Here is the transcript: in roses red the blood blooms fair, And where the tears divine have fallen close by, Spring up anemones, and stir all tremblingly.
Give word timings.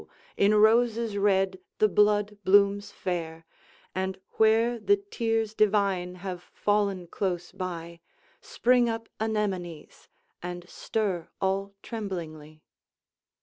in 0.35 0.55
roses 0.55 1.15
red 1.15 1.59
the 1.77 1.87
blood 1.87 2.39
blooms 2.43 2.89
fair, 2.89 3.45
And 3.93 4.19
where 4.37 4.79
the 4.79 4.97
tears 4.97 5.53
divine 5.53 6.15
have 6.25 6.41
fallen 6.55 7.05
close 7.05 7.51
by, 7.51 7.99
Spring 8.41 8.89
up 8.89 9.09
anemones, 9.19 10.09
and 10.41 10.67
stir 10.67 11.29
all 11.39 11.75
tremblingly. 11.83 12.63